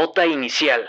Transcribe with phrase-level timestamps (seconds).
[0.00, 0.88] Nota inicial.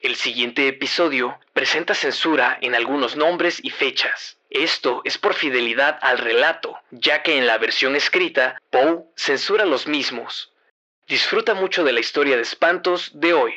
[0.00, 4.36] El siguiente episodio presenta censura en algunos nombres y fechas.
[4.50, 9.86] Esto es por fidelidad al relato, ya que en la versión escrita, Poe censura los
[9.86, 10.52] mismos.
[11.06, 13.54] Disfruta mucho de la historia de espantos de hoy.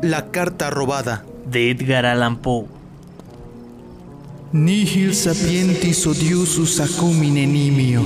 [0.00, 1.22] La carta robada.
[1.44, 2.73] de Edgar Allan Poe.
[4.54, 8.02] Nihil sapientis odiusus acumine nimio.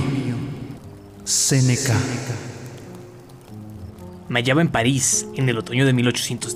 [1.23, 1.93] Seneca.
[4.27, 6.55] Me hallaba en París en el otoño de 1810.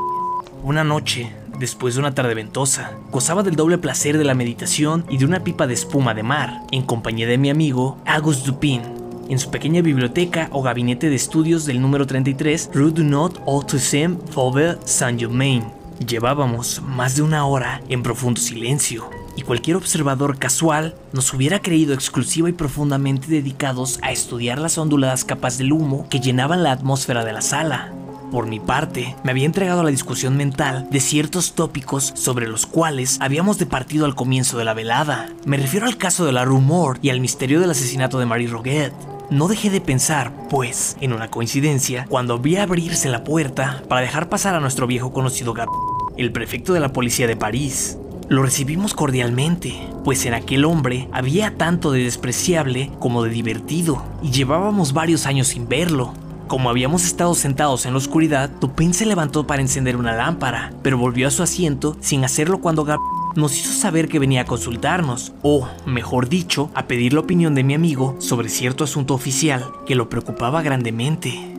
[0.63, 5.19] Una noche, después de una tarde ventosa, gozaba del doble placer de la meditación y
[5.19, 8.81] de una pipa de espuma de mar, en compañía de mi amigo Auguste Dupin,
[9.29, 14.17] en su pequeña biblioteca o gabinete de estudios del número 33, Rue du Nord Autisme
[14.31, 15.63] Faubourg Saint-Germain.
[16.07, 21.93] Llevábamos más de una hora en profundo silencio, y cualquier observador casual nos hubiera creído
[21.93, 27.25] exclusiva y profundamente dedicados a estudiar las onduladas capas del humo que llenaban la atmósfera
[27.25, 27.93] de la sala.
[28.33, 32.65] Por mi parte, me había entregado a la discusión mental de ciertos tópicos sobre los
[32.65, 35.29] cuales habíamos departido al comienzo de la velada.
[35.45, 38.91] Me refiero al caso de la Rumor y al misterio del asesinato de Marie Roguet.
[39.29, 44.29] No dejé de pensar, pues, en una coincidencia, cuando vi abrirse la puerta para dejar
[44.29, 45.69] pasar a nuestro viejo conocido Gab,
[46.17, 47.99] el prefecto de la policía de París.
[48.29, 54.31] Lo recibimos cordialmente, pues en aquel hombre había tanto de despreciable como de divertido, y
[54.31, 56.13] llevábamos varios años sin verlo.
[56.47, 60.97] Como habíamos estado sentados en la oscuridad, Dupin se levantó para encender una lámpara, pero
[60.97, 62.99] volvió a su asiento sin hacerlo cuando Gab
[63.35, 67.63] nos hizo saber que venía a consultarnos, o, mejor dicho, a pedir la opinión de
[67.63, 71.55] mi amigo sobre cierto asunto oficial que lo preocupaba grandemente.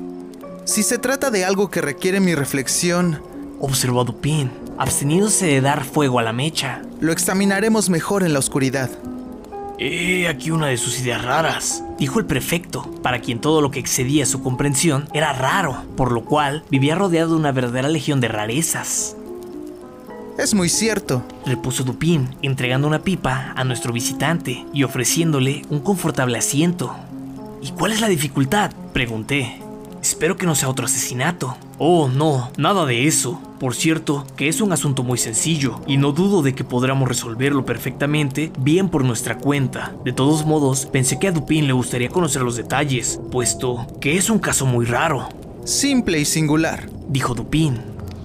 [0.65, 3.21] Si se trata de algo que requiere mi reflexión,
[3.61, 6.83] Observó Dupin, absteniéndose de dar fuego a la mecha.
[7.01, 8.91] lo examinaremos mejor en la oscuridad.
[9.79, 13.81] He aquí una de sus ideas raras, dijo el prefecto, para quien todo lo que
[13.81, 18.29] excedía su comprensión era raro, por lo cual vivía rodeado de una verdadera legión de
[18.29, 19.17] rarezas.
[20.39, 21.23] Es muy cierto.
[21.47, 26.95] Repuso Dupin, entregando una pipa a nuestro visitante y ofreciéndole un confortable asiento.
[27.63, 28.73] ¿Y cuál es la dificultad?
[28.93, 29.64] Pregunté.
[30.05, 31.57] Espero que no sea otro asesinato.
[31.79, 33.41] Oh, no, nada de eso.
[33.59, 37.65] Por cierto, que es un asunto muy sencillo, y no dudo de que podremos resolverlo
[37.65, 39.95] perfectamente bien por nuestra cuenta.
[40.05, 44.29] De todos modos, pensé que a Dupin le gustaría conocer los detalles, puesto que es
[44.29, 45.27] un caso muy raro,
[45.65, 46.87] Simple y singular.
[47.09, 47.81] dijo Dupin.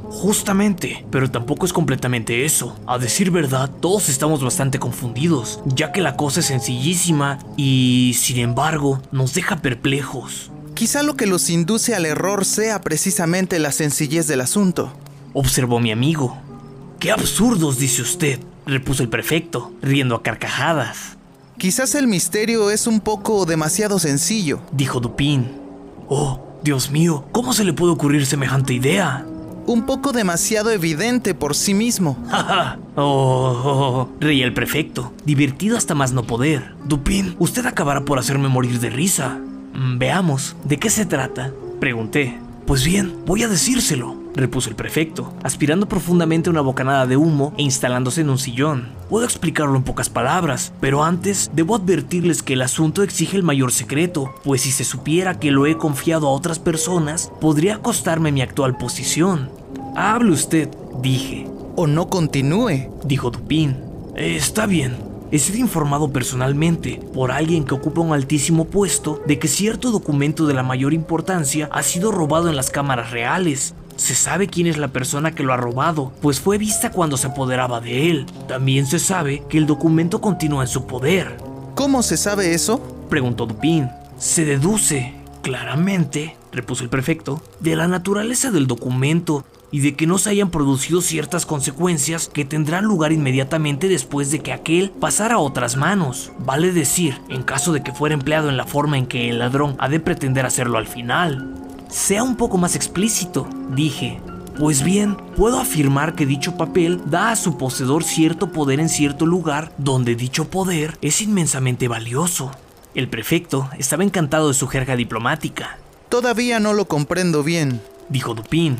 [0.09, 2.75] Justamente, pero tampoco es completamente eso.
[2.87, 8.39] A decir verdad, todos estamos bastante confundidos, ya que la cosa es sencillísima y, sin
[8.39, 10.51] embargo, nos deja perplejos.
[10.79, 14.93] Quizá lo que los induce al error sea precisamente la sencillez del asunto.
[15.33, 16.37] Observó mi amigo.
[17.01, 18.39] ¡Qué absurdos, dice usted!
[18.65, 21.17] repuso el prefecto, riendo a carcajadas.
[21.57, 24.61] Quizás el misterio es un poco demasiado sencillo.
[24.71, 25.51] Dijo Dupin.
[26.07, 29.25] Oh, Dios mío, ¿cómo se le puede ocurrir semejante idea?
[29.65, 32.17] Un poco demasiado evidente por sí mismo.
[32.29, 36.73] ¡Ja, oh, oh, oh, reía el prefecto, divertido hasta más no poder.
[36.85, 39.41] Dupin, usted acabará por hacerme morir de risa.
[39.73, 41.51] "Mm, Veamos, ¿de qué se trata?
[41.79, 42.37] Pregunté.
[42.65, 47.63] Pues bien, voy a decírselo, repuso el prefecto, aspirando profundamente una bocanada de humo e
[47.63, 48.89] instalándose en un sillón.
[49.09, 53.71] Puedo explicarlo en pocas palabras, pero antes debo advertirles que el asunto exige el mayor
[53.71, 58.41] secreto, pues si se supiera que lo he confiado a otras personas, podría costarme mi
[58.43, 59.49] actual posición.
[59.95, 60.69] Hable usted,
[61.01, 62.89] dije, O no continúe.
[63.05, 63.77] dijo Dupin.
[64.15, 64.97] "Eh, está bien.
[65.31, 70.47] He sido informado personalmente por alguien que ocupa un altísimo puesto de que cierto documento
[70.47, 73.75] de la mayor importancia ha sido robado en las cámaras reales.
[73.95, 77.27] Se sabe quién es la persona que lo ha robado, pues fue vista cuando se
[77.27, 78.25] apoderaba de él.
[78.47, 81.37] También se sabe que el documento continúa en su poder.
[81.75, 82.81] ¿Cómo se sabe eso?
[83.07, 83.87] Preguntó Dupin.
[84.17, 85.13] Se deduce,
[85.43, 90.49] claramente, repuso el prefecto, de la naturaleza del documento y de que no se hayan
[90.49, 96.31] producido ciertas consecuencias que tendrán lugar inmediatamente después de que aquel pasara a otras manos.
[96.39, 99.75] Vale decir, en caso de que fuera empleado en la forma en que el ladrón
[99.79, 101.55] ha de pretender hacerlo al final.
[101.89, 104.21] Sea un poco más explícito, dije.
[104.59, 109.25] Pues bien, puedo afirmar que dicho papel da a su poseedor cierto poder en cierto
[109.25, 112.51] lugar donde dicho poder es inmensamente valioso.
[112.93, 115.77] El prefecto estaba encantado de su jerga diplomática.
[116.09, 117.81] Todavía no lo comprendo bien.
[118.09, 118.79] Dijo Dupin.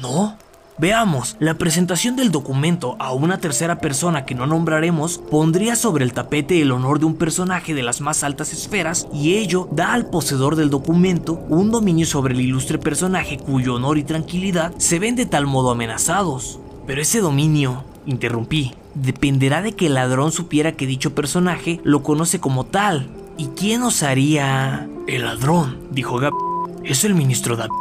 [0.00, 0.36] ¿No?
[0.78, 6.12] Veamos, la presentación del documento a una tercera persona que no nombraremos pondría sobre el
[6.12, 10.10] tapete el honor de un personaje de las más altas esferas y ello da al
[10.10, 15.16] poseedor del documento un dominio sobre el ilustre personaje cuyo honor y tranquilidad se ven
[15.16, 16.58] de tal modo amenazados.
[16.86, 22.38] Pero ese dominio, interrumpí, dependerá de que el ladrón supiera que dicho personaje lo conoce
[22.38, 23.08] como tal.
[23.38, 24.86] ¿Y quién osaría?
[25.06, 26.34] El ladrón, dijo Gab.
[26.84, 27.72] Es el ministro David,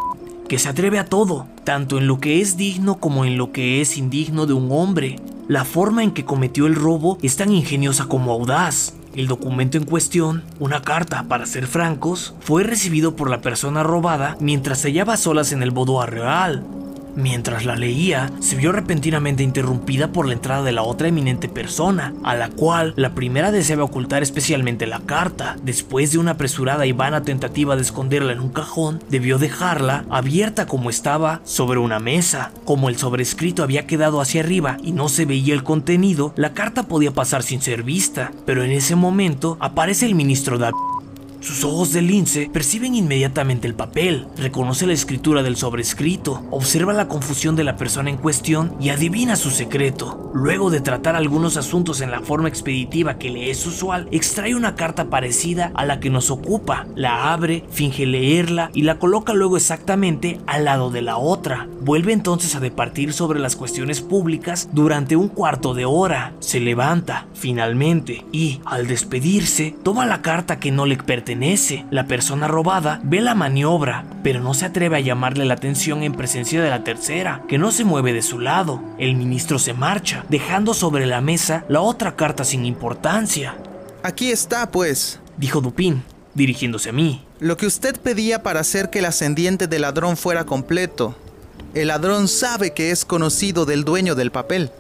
[0.48, 3.82] que se atreve a todo, tanto en lo que es digno como en lo que
[3.82, 5.18] es indigno de un hombre.
[5.48, 8.94] La forma en que cometió el robo es tan ingeniosa como audaz.
[9.16, 14.38] El documento en cuestión, una carta para ser francos, fue recibido por la persona robada
[14.40, 16.66] mientras se hallaba solas en el boudoir real.
[17.16, 22.14] Mientras la leía, se vio repentinamente interrumpida por la entrada de la otra eminente persona,
[22.24, 25.56] a la cual la primera deseaba ocultar especialmente la carta.
[25.64, 30.66] Después de una apresurada y vana tentativa de esconderla en un cajón, debió dejarla abierta
[30.68, 32.52] como estaba sobre una mesa.
[32.66, 36.84] Como el sobrescrito había quedado hacia arriba y no se veía el contenido, la carta
[36.84, 40.95] podía pasar sin ser vista, pero en ese momento aparece el ministro David
[41.46, 47.08] sus ojos de lince perciben inmediatamente el papel, reconoce la escritura del sobrescrito, observa la
[47.08, 50.32] confusión de la persona en cuestión y adivina su secreto.
[50.34, 54.74] Luego de tratar algunos asuntos en la forma expeditiva que le es usual, extrae una
[54.74, 59.56] carta parecida a la que nos ocupa, la abre, finge leerla y la coloca luego
[59.56, 61.68] exactamente al lado de la otra.
[61.80, 66.34] Vuelve entonces a departir sobre las cuestiones públicas durante un cuarto de hora.
[66.40, 71.35] Se levanta, finalmente, y, al despedirse, toma la carta que no le pertenece
[71.92, 76.14] la persona robada ve la maniobra, pero no se atreve a llamarle la atención en
[76.14, 78.82] presencia de la tercera, que no se mueve de su lado.
[78.98, 83.56] El ministro se marcha, dejando sobre la mesa la otra carta sin importancia.
[84.02, 86.04] Aquí está, pues, dijo Dupin,
[86.36, 87.26] dirigiéndose a mí.
[87.40, 91.16] Lo que usted pedía para hacer que el ascendiente del ladrón fuera completo.
[91.74, 94.72] El ladrón sabe que es conocido del dueño del papel.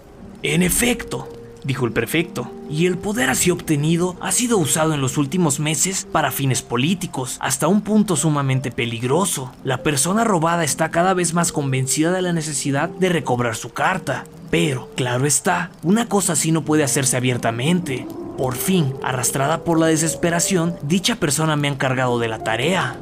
[0.42, 1.28] En efecto,
[1.66, 6.08] dijo el prefecto, y el poder así obtenido ha sido usado en los últimos meses
[6.12, 9.52] para fines políticos, hasta un punto sumamente peligroso.
[9.64, 14.26] La persona robada está cada vez más convencida de la necesidad de recobrar su carta.
[14.52, 18.08] Pero, claro está, una cosa así no puede hacerse abiertamente.
[18.38, 23.00] Por fin, arrastrada por la desesperación, dicha persona me ha encargado de la tarea.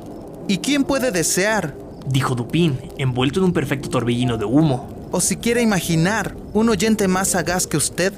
[0.47, 1.75] ¿Y quién puede desear?
[2.07, 5.09] Dijo Dupin, envuelto en un perfecto torbellino de humo.
[5.11, 8.13] O si quiere imaginar, un oyente más sagaz que usted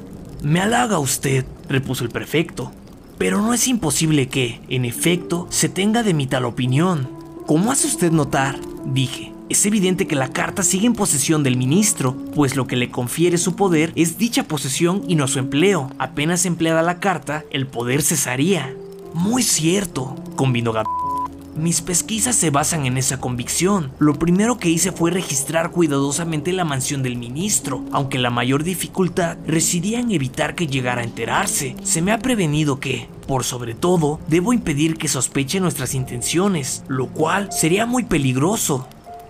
[0.46, 2.72] me halaga usted, repuso el prefecto,
[3.18, 7.10] pero no es imposible que, en efecto, se tenga de mi tal opinión.
[7.48, 8.60] ¿Cómo hace usted notar?
[8.86, 9.34] dije.
[9.50, 13.40] Es evidente que la carta sigue en posesión del ministro, pues lo que le confiere
[13.40, 15.90] su poder es dicha posesión y no su empleo.
[15.98, 18.72] Apenas empleada la carta, el poder cesaría.
[19.16, 21.05] Muy cierto, convino Gabriel.
[21.56, 23.94] Mis pesquisas se basan en esa convicción.
[23.98, 29.38] Lo primero que hice fue registrar cuidadosamente la mansión del ministro, aunque la mayor dificultad
[29.48, 31.78] residía en evitar que llegara a enterarse.
[31.82, 37.08] Se me ha prevenido que, por sobre todo, debo impedir que sospeche nuestras intenciones, lo
[37.08, 38.88] cual sería muy peligroso.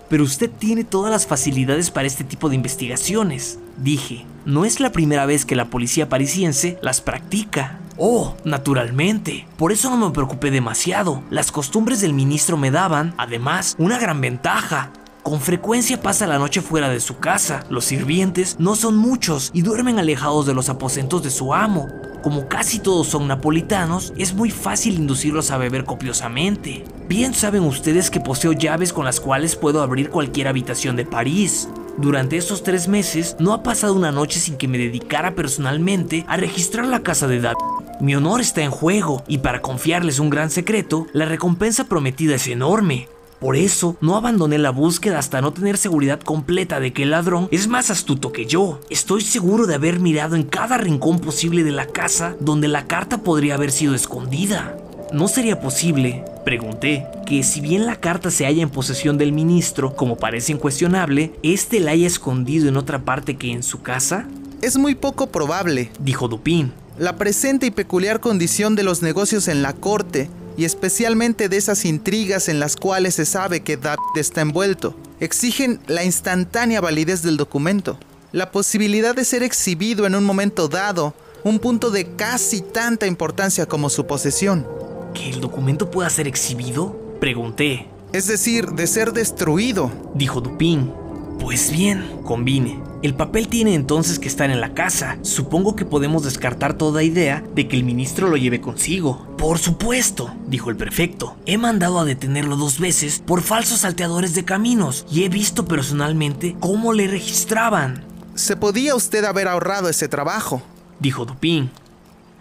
[0.08, 4.24] Pero usted tiene todas las facilidades para este tipo de investigaciones, dije.
[4.44, 7.80] No es la primera vez que la policía parisiense las practica.
[7.96, 9.46] Oh, naturalmente.
[9.56, 11.22] Por eso no me preocupé demasiado.
[11.30, 14.90] Las costumbres del ministro me daban, además, una gran ventaja.
[15.26, 17.64] Con frecuencia pasa la noche fuera de su casa.
[17.68, 21.88] Los sirvientes no son muchos y duermen alejados de los aposentos de su amo.
[22.22, 26.84] Como casi todos son napolitanos, es muy fácil inducirlos a beber copiosamente.
[27.08, 31.68] Bien saben ustedes que poseo llaves con las cuales puedo abrir cualquier habitación de París.
[31.98, 36.36] Durante estos tres meses no ha pasado una noche sin que me dedicara personalmente a
[36.36, 37.58] registrar la casa de David.
[38.00, 42.46] Mi honor está en juego y para confiarles un gran secreto, la recompensa prometida es
[42.46, 43.08] enorme.
[43.46, 47.46] Por eso no abandoné la búsqueda hasta no tener seguridad completa de que el ladrón
[47.52, 48.80] es más astuto que yo.
[48.90, 53.18] Estoy seguro de haber mirado en cada rincón posible de la casa donde la carta
[53.18, 54.76] podría haber sido escondida.
[55.12, 59.94] ¿No sería posible, pregunté, que si bien la carta se halla en posesión del ministro,
[59.94, 64.26] como parece incuestionable, éste la haya escondido en otra parte que en su casa?
[64.60, 66.72] Es muy poco probable, dijo Dupin.
[66.98, 71.84] La presente y peculiar condición de los negocios en la corte, y especialmente de esas
[71.84, 77.36] intrigas en las cuales se sabe que David está envuelto, exigen la instantánea validez del
[77.36, 77.98] documento,
[78.32, 83.66] la posibilidad de ser exhibido en un momento dado, un punto de casi tanta importancia
[83.66, 84.66] como su posesión.
[85.14, 86.96] ¿Que el documento pueda ser exhibido?
[87.20, 87.86] Pregunté.
[88.12, 90.92] Es decir, de ser destruido, dijo Dupin.
[91.38, 92.80] Pues bien, convine.
[93.06, 95.16] El papel tiene entonces que estar en la casa.
[95.22, 99.28] Supongo que podemos descartar toda idea de que el ministro lo lleve consigo.
[99.38, 101.36] Por supuesto, dijo el prefecto.
[101.46, 106.56] He mandado a detenerlo dos veces por falsos salteadores de caminos y he visto personalmente
[106.58, 108.02] cómo le registraban.
[108.34, 110.60] Se podía usted haber ahorrado ese trabajo,
[110.98, 111.70] dijo Dupin.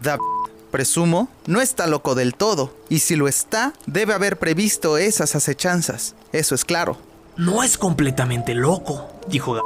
[0.02, 0.24] David,
[0.72, 6.16] presumo, no está loco del todo, y si lo está, debe haber previsto esas acechanzas.
[6.32, 6.98] Eso es claro.
[7.38, 9.60] No es completamente loco, dijo.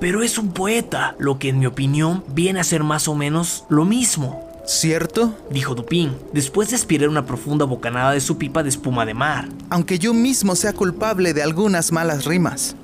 [0.00, 3.64] Pero es un poeta, lo que en mi opinión viene a ser más o menos
[3.68, 4.42] lo mismo.
[4.66, 5.32] ¿Cierto?
[5.50, 9.48] Dijo Dupin, después de aspirar una profunda bocanada de su pipa de espuma de mar.
[9.70, 12.74] Aunque yo mismo sea culpable de algunas malas rimas.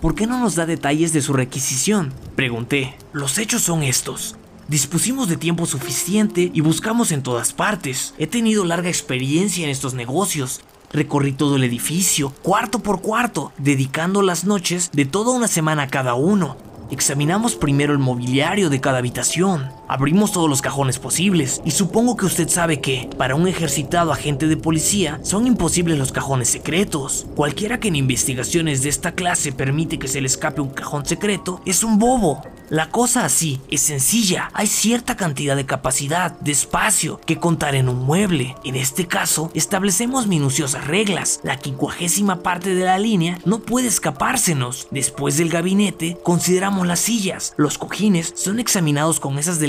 [0.00, 2.12] ¿Por qué no nos da detalles de su requisición?
[2.36, 2.96] Pregunté.
[3.12, 4.36] Los hechos son estos.
[4.68, 8.14] Dispusimos de tiempo suficiente y buscamos en todas partes.
[8.18, 10.60] He tenido larga experiencia en estos negocios.
[10.92, 15.88] Recorrí todo el edificio, cuarto por cuarto, dedicando las noches de toda una semana a
[15.88, 16.56] cada uno.
[16.90, 22.26] Examinamos primero el mobiliario de cada habitación, abrimos todos los cajones posibles y supongo que
[22.26, 27.26] usted sabe que, para un ejercitado agente de policía, son imposibles los cajones secretos.
[27.34, 31.60] Cualquiera que en investigaciones de esta clase permite que se le escape un cajón secreto
[31.64, 32.42] es un bobo.
[32.68, 37.88] La cosa así es sencilla, hay cierta cantidad de capacidad, de espacio que contar en
[37.88, 38.56] un mueble.
[38.64, 41.38] En este caso, establecemos minuciosas reglas.
[41.44, 44.88] La quincuagésima parte de la línea no puede escapársenos.
[44.90, 47.54] Después del gabinete, consideramos las sillas.
[47.56, 49.60] Los cojines son examinados con esas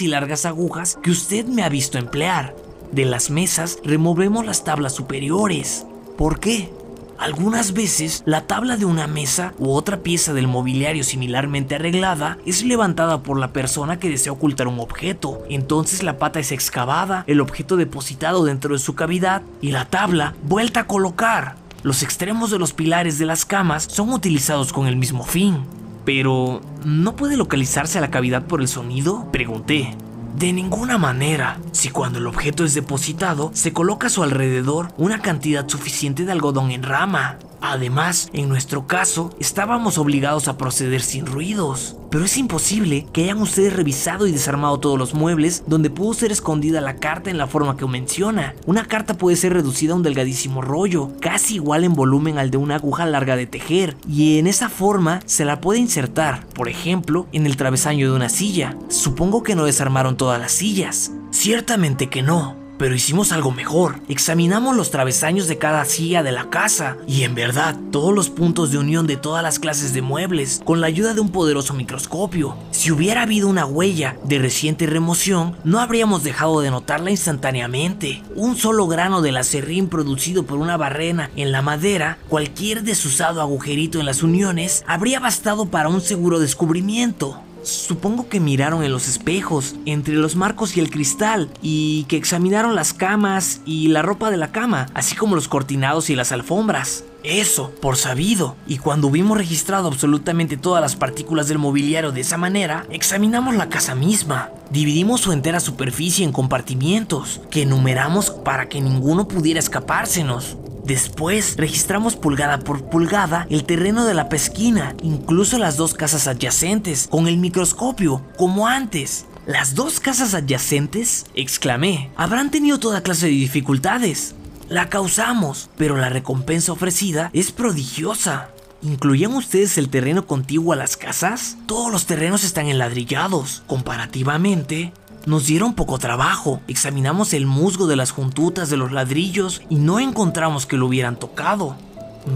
[0.00, 2.54] y largas agujas que usted me ha visto emplear.
[2.92, 5.86] De las mesas, removemos las tablas superiores.
[6.16, 6.72] ¿Por qué?
[7.18, 12.62] Algunas veces la tabla de una mesa u otra pieza del mobiliario similarmente arreglada es
[12.62, 15.42] levantada por la persona que desea ocultar un objeto.
[15.48, 20.34] Entonces la pata es excavada, el objeto depositado dentro de su cavidad y la tabla
[20.44, 21.56] vuelta a colocar.
[21.82, 25.64] Los extremos de los pilares de las camas son utilizados con el mismo fin.
[26.06, 29.30] Pero, ¿no puede localizarse la cavidad por el sonido?
[29.32, 29.94] Pregunté.
[30.38, 31.58] De ninguna manera.
[31.72, 36.30] Si cuando el objeto es depositado, se coloca a su alrededor una cantidad suficiente de
[36.30, 37.38] algodón en rama.
[37.60, 41.96] Además, en nuestro caso, estábamos obligados a proceder sin ruidos.
[42.10, 46.32] Pero es imposible que hayan ustedes revisado y desarmado todos los muebles donde pudo ser
[46.32, 48.54] escondida la carta en la forma que menciona.
[48.66, 52.58] Una carta puede ser reducida a un delgadísimo rollo, casi igual en volumen al de
[52.58, 57.26] una aguja larga de tejer, y en esa forma se la puede insertar, por ejemplo,
[57.32, 58.76] en el travesaño de una silla.
[58.88, 61.12] Supongo que no desarmaron todas las sillas.
[61.30, 62.65] Ciertamente que no.
[62.78, 64.00] Pero hicimos algo mejor.
[64.08, 68.70] Examinamos los travesaños de cada silla de la casa y en verdad todos los puntos
[68.70, 72.56] de unión de todas las clases de muebles con la ayuda de un poderoso microscopio.
[72.70, 78.22] Si hubiera habido una huella de reciente remoción, no habríamos dejado de notarla instantáneamente.
[78.34, 84.00] Un solo grano del acerrín producido por una barrena en la madera, cualquier desusado agujerito
[84.00, 87.40] en las uniones, habría bastado para un seguro descubrimiento.
[87.66, 92.76] Supongo que miraron en los espejos, entre los marcos y el cristal, y que examinaron
[92.76, 97.02] las camas y la ropa de la cama, así como los cortinados y las alfombras.
[97.24, 98.54] Eso, por sabido.
[98.68, 103.68] Y cuando hubimos registrado absolutamente todas las partículas del mobiliario de esa manera, examinamos la
[103.68, 104.50] casa misma.
[104.70, 110.56] Dividimos su entera superficie en compartimientos, que enumeramos para que ninguno pudiera escapársenos.
[110.86, 117.08] Después registramos pulgada por pulgada el terreno de la pesquina, incluso las dos casas adyacentes,
[117.10, 119.26] con el microscopio, como antes.
[119.46, 121.26] ¿Las dos casas adyacentes?
[121.34, 122.12] exclamé.
[122.16, 124.36] Habrán tenido toda clase de dificultades.
[124.68, 128.50] La causamos, pero la recompensa ofrecida es prodigiosa.
[128.80, 131.56] ¿Incluían ustedes el terreno contiguo a las casas?
[131.66, 133.64] Todos los terrenos están enladrillados.
[133.66, 134.92] Comparativamente,
[135.26, 139.98] nos dieron poco trabajo, examinamos el musgo de las juntutas de los ladrillos y no
[139.98, 141.76] encontramos que lo hubieran tocado.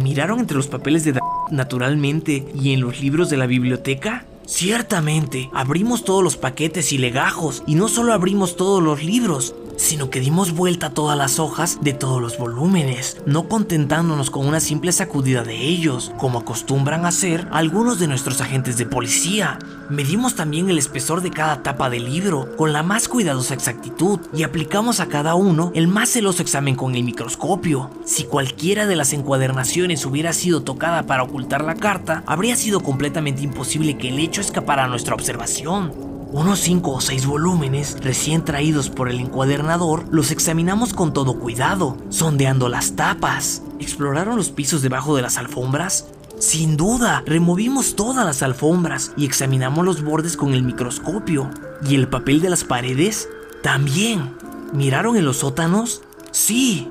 [0.02, 1.18] ¿Miraron entre los papeles de
[1.50, 4.25] naturalmente y en los libros de la biblioteca?
[4.44, 10.11] Ciertamente, abrimos todos los paquetes y legajos y no solo abrimos todos los libros, sino
[10.11, 14.61] que dimos vuelta a todas las hojas de todos los volúmenes, no contentándonos con una
[14.61, 19.59] simple sacudida de ellos, como acostumbran hacer algunos de nuestros agentes de policía.
[19.89, 24.43] Medimos también el espesor de cada tapa del libro con la más cuidadosa exactitud y
[24.43, 27.91] aplicamos a cada uno el más celoso examen con el microscopio.
[28.05, 33.43] Si cualquiera de las encuadernaciones hubiera sido tocada para ocultar la carta, habría sido completamente
[33.43, 36.20] imposible que el hecho escapara a nuestra observación.
[36.33, 41.97] Unos 5 o 6 volúmenes, recién traídos por el encuadernador, los examinamos con todo cuidado,
[42.09, 43.63] sondeando las tapas.
[43.81, 46.07] ¿Exploraron los pisos debajo de las alfombras?
[46.39, 51.51] Sin duda, removimos todas las alfombras y examinamos los bordes con el microscopio.
[51.85, 53.29] ¿Y el papel de las paredes?
[53.65, 54.31] También.
[54.73, 56.03] ¿Miraron en los sótanos?
[56.31, 56.89] Sí.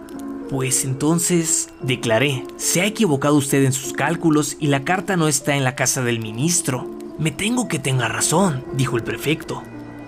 [0.50, 5.56] Pues entonces, declaré, se ha equivocado usted en sus cálculos y la carta no está
[5.56, 6.99] en la casa del ministro.
[7.20, 9.62] Me tengo que tenga razón, dijo el prefecto.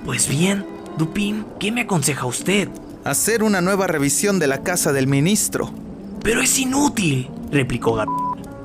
[0.05, 0.65] Pues bien,
[0.97, 2.69] Dupin, ¿qué me aconseja usted?
[3.03, 5.73] Hacer una nueva revisión de la casa del ministro.
[6.23, 8.17] Pero es inútil, replicó Gabriel.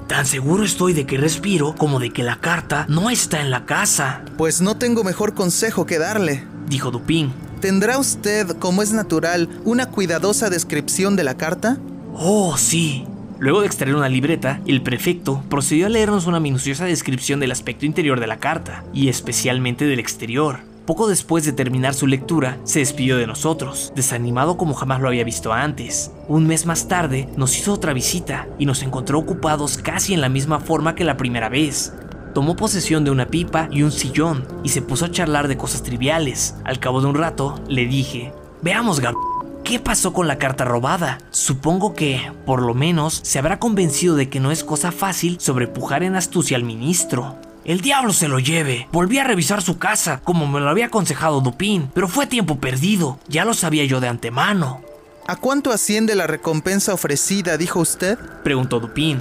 [0.06, 3.66] Tan seguro estoy de que respiro como de que la carta no está en la
[3.66, 4.24] casa.
[4.38, 7.32] Pues no tengo mejor consejo que darle, dijo Dupin.
[7.60, 11.78] ¿Tendrá usted, como es natural, una cuidadosa descripción de la carta?
[12.14, 13.06] Oh, sí.
[13.38, 17.84] Luego de extraer una libreta, el prefecto procedió a leernos una minuciosa descripción del aspecto
[17.84, 20.60] interior de la carta, y especialmente del exterior.
[20.86, 25.24] Poco después de terminar su lectura, se despidió de nosotros, desanimado como jamás lo había
[25.24, 26.12] visto antes.
[26.28, 30.28] Un mes más tarde, nos hizo otra visita y nos encontró ocupados casi en la
[30.28, 31.92] misma forma que la primera vez.
[32.32, 35.82] Tomó posesión de una pipa y un sillón y se puso a charlar de cosas
[35.82, 36.54] triviales.
[36.64, 39.14] Al cabo de un rato, le dije, veamos, Gab,
[39.66, 41.18] ¿qué pasó con la carta robada?
[41.32, 46.04] Supongo que, por lo menos, se habrá convencido de que no es cosa fácil sobrepujar
[46.04, 47.36] en astucia al ministro.
[47.64, 48.86] El diablo se lo lleve.
[48.92, 53.18] Volví a revisar su casa, como me lo había aconsejado Dupin, pero fue tiempo perdido.
[53.26, 54.82] Ya lo sabía yo de antemano.
[55.26, 58.16] ¿A cuánto asciende la recompensa ofrecida, dijo usted?
[58.44, 59.20] Preguntó Dupin.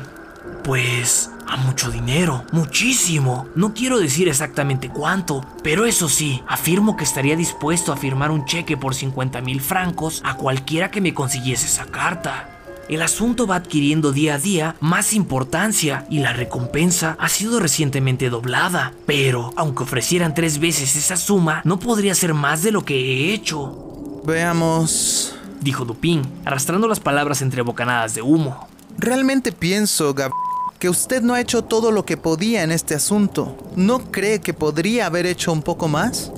[0.66, 3.48] Pues a mucho dinero, muchísimo.
[3.54, 8.46] No quiero decir exactamente cuánto, pero eso sí, afirmo que estaría dispuesto a firmar un
[8.46, 12.50] cheque por 50 mil francos a cualquiera que me consiguiese esa carta.
[12.90, 18.32] El asunto va adquiriendo día a día más importancia y la recompensa ha sido recientemente
[18.32, 18.92] doblada.
[19.06, 23.34] Pero, aunque ofrecieran tres veces esa suma, no podría ser más de lo que he
[23.36, 24.22] hecho.
[24.26, 28.68] Veamos, dijo Dupin, arrastrando las palabras entre bocanadas de humo.
[28.98, 30.32] Realmente pienso, Gab
[30.80, 33.58] que usted no ha hecho todo lo que podía en este asunto.
[33.76, 36.32] ¿No cree que podría haber hecho un poco más?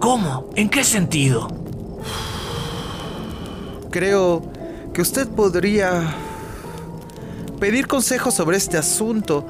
[0.00, 0.50] ¿Cómo?
[0.56, 1.48] ¿En qué sentido?
[3.90, 4.42] Creo
[4.92, 6.14] que usted podría
[7.60, 9.46] pedir consejos sobre este asunto.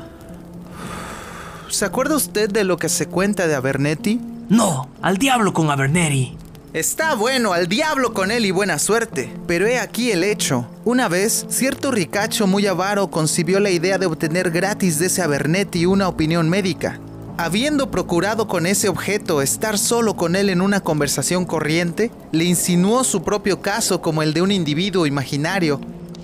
[1.70, 4.20] ¿Se acuerda usted de lo que se cuenta de Abernetti?
[4.48, 6.36] No, al diablo con Abernetti.
[6.72, 9.30] Está bueno, al diablo con él y buena suerte.
[9.46, 10.66] Pero he aquí el hecho.
[10.86, 15.84] Una vez, cierto ricacho muy avaro concibió la idea de obtener gratis de ese Abernetti
[15.84, 16.98] una opinión médica.
[17.36, 23.04] Habiendo procurado con ese objeto estar solo con él en una conversación corriente, le insinuó
[23.04, 25.78] su propio caso como el de un individuo imaginario.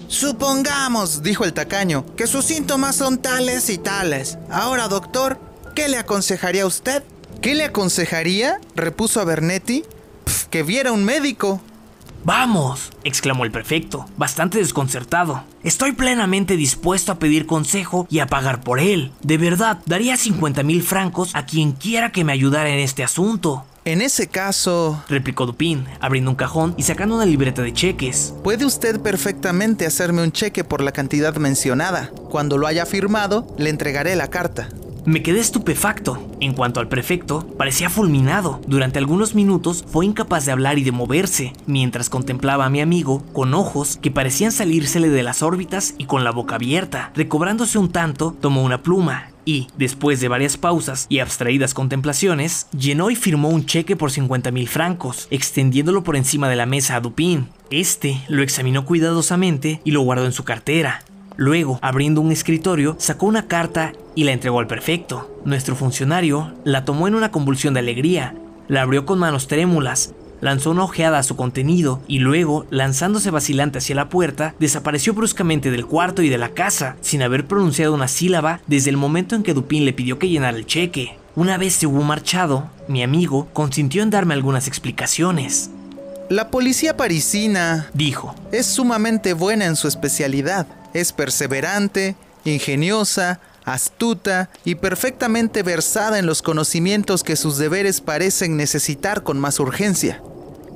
[0.06, 4.38] Supongamos, dijo el tacaño, que sus síntomas son tales y tales.
[4.50, 5.38] Ahora, doctor,
[5.74, 7.02] ¿qué le aconsejaría a usted?
[7.42, 8.58] ¿Qué le aconsejaría?
[8.74, 9.20] repuso
[10.50, 11.60] Que viera un médico.
[12.24, 15.44] Vamos, exclamó el prefecto, bastante desconcertado.
[15.62, 19.12] Estoy plenamente dispuesto a pedir consejo y a pagar por él.
[19.22, 23.64] De verdad, daría 50 mil francos a quien quiera que me ayudara en este asunto.
[23.84, 28.34] En ese caso, replicó Dupin, abriendo un cajón y sacando una libreta de cheques.
[28.44, 32.10] Puede usted perfectamente hacerme un cheque por la cantidad mencionada.
[32.28, 34.68] Cuando lo haya firmado, le entregaré la carta.
[35.08, 36.18] Me quedé estupefacto.
[36.38, 38.60] En cuanto al prefecto, parecía fulminado.
[38.66, 43.24] Durante algunos minutos fue incapaz de hablar y de moverse, mientras contemplaba a mi amigo
[43.32, 47.10] con ojos que parecían salírsele de las órbitas y con la boca abierta.
[47.14, 53.10] Recobrándose un tanto, tomó una pluma y, después de varias pausas y abstraídas contemplaciones, llenó
[53.10, 57.00] y firmó un cheque por 50 mil francos, extendiéndolo por encima de la mesa a
[57.00, 57.48] Dupin.
[57.70, 61.02] Este lo examinó cuidadosamente y lo guardó en su cartera.
[61.38, 65.40] Luego, abriendo un escritorio, sacó una carta y la entregó al prefecto.
[65.44, 68.34] Nuestro funcionario la tomó en una convulsión de alegría,
[68.66, 73.78] la abrió con manos trémulas, lanzó una ojeada a su contenido y luego, lanzándose vacilante
[73.78, 78.08] hacia la puerta, desapareció bruscamente del cuarto y de la casa, sin haber pronunciado una
[78.08, 81.18] sílaba desde el momento en que Dupin le pidió que llenara el cheque.
[81.36, 85.70] Una vez se hubo marchado, mi amigo consintió en darme algunas explicaciones.
[86.30, 90.66] La policía parisina, dijo, es sumamente buena en su especialidad.
[90.94, 99.22] Es perseverante, ingeniosa, astuta y perfectamente versada en los conocimientos que sus deberes parecen necesitar
[99.22, 100.22] con más urgencia.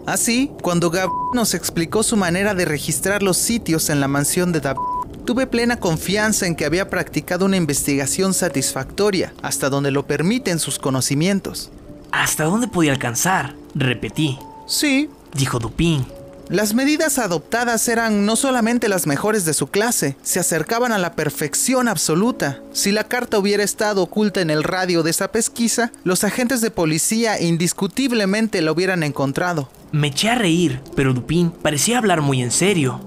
[0.07, 4.61] Así, cuando Gab nos explicó su manera de registrar los sitios en la mansión de
[4.61, 4.81] David,
[5.25, 10.79] tuve plena confianza en que había practicado una investigación satisfactoria, hasta donde lo permiten sus
[10.79, 11.71] conocimientos.
[12.11, 13.55] ¿Hasta dónde podía alcanzar?
[13.75, 14.39] Repetí.
[14.67, 16.05] Sí, dijo Dupin.
[16.49, 21.15] Las medidas adoptadas eran no solamente las mejores de su clase, se acercaban a la
[21.15, 22.61] perfección absoluta.
[22.73, 26.71] Si la carta hubiera estado oculta en el radio de esa pesquisa, los agentes de
[26.71, 29.71] policía indiscutiblemente la hubieran encontrado.
[29.93, 33.01] Me eché a reír, pero Dupin parecía hablar muy en serio.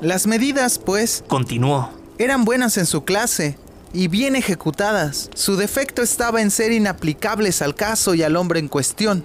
[0.00, 3.58] Las medidas, pues, continuó, eran buenas en su clase
[3.92, 5.28] y bien ejecutadas.
[5.34, 9.24] Su defecto estaba en ser inaplicables al caso y al hombre en cuestión.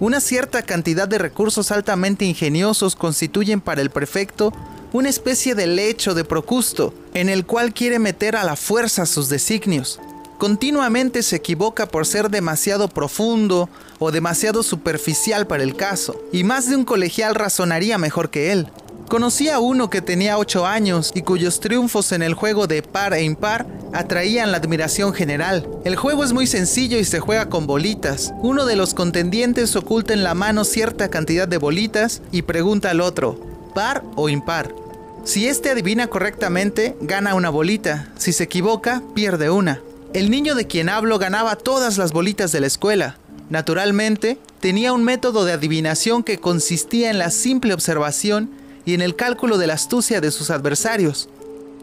[0.00, 4.52] Una cierta cantidad de recursos altamente ingeniosos constituyen para el prefecto
[4.92, 9.28] una especie de lecho de Procusto, en el cual quiere meter a la fuerza sus
[9.28, 10.00] designios.
[10.38, 13.68] Continuamente se equivoca por ser demasiado profundo
[14.00, 18.68] o demasiado superficial para el caso, y más de un colegial razonaría mejor que él.
[19.08, 23.12] Conocí a uno que tenía 8 años y cuyos triunfos en el juego de par
[23.12, 25.68] e impar atraían la admiración general.
[25.84, 28.32] El juego es muy sencillo y se juega con bolitas.
[28.42, 33.02] Uno de los contendientes oculta en la mano cierta cantidad de bolitas y pregunta al
[33.02, 33.38] otro,
[33.74, 34.74] ¿par o impar?
[35.24, 38.08] Si este adivina correctamente, gana una bolita.
[38.16, 39.80] Si se equivoca, pierde una.
[40.14, 43.16] El niño de quien hablo ganaba todas las bolitas de la escuela.
[43.50, 48.50] Naturalmente, tenía un método de adivinación que consistía en la simple observación
[48.84, 51.28] y en el cálculo de la astucia de sus adversarios.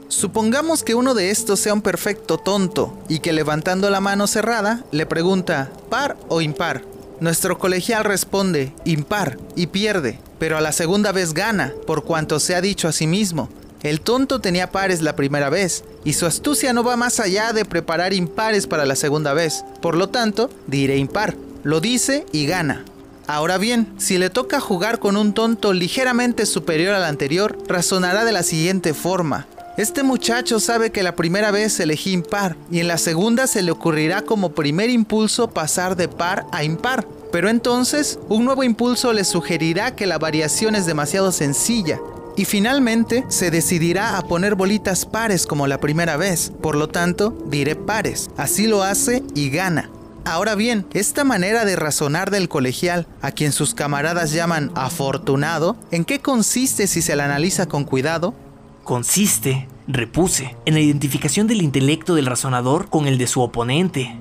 [0.08, 4.84] Supongamos que uno de estos sea un perfecto tonto y que levantando la mano cerrada
[4.92, 6.84] le pregunta par o impar.
[7.22, 12.56] Nuestro colegial responde impar y pierde, pero a la segunda vez gana, por cuanto se
[12.56, 13.48] ha dicho a sí mismo.
[13.84, 17.64] El tonto tenía pares la primera vez, y su astucia no va más allá de
[17.64, 19.64] preparar impares para la segunda vez.
[19.82, 21.36] Por lo tanto, diré impar.
[21.64, 22.86] Lo dice y gana.
[23.32, 28.34] Ahora bien, si le toca jugar con un tonto ligeramente superior al anterior, razonará de
[28.34, 29.48] la siguiente forma.
[29.78, 33.72] Este muchacho sabe que la primera vez elegí impar y en la segunda se le
[33.72, 37.08] ocurrirá como primer impulso pasar de par a impar.
[37.32, 42.02] Pero entonces un nuevo impulso le sugerirá que la variación es demasiado sencilla
[42.36, 46.52] y finalmente se decidirá a poner bolitas pares como la primera vez.
[46.62, 48.30] Por lo tanto, diré pares.
[48.36, 49.90] Así lo hace y gana.
[50.24, 56.06] Ahora bien, esta manera de razonar del colegial, a quien sus camaradas llaman afortunado, ¿en
[56.06, 58.36] qué consiste si se la analiza con cuidado?
[58.84, 64.16] Consiste, repuse, en la identificación del intelecto del razonador con el de su oponente.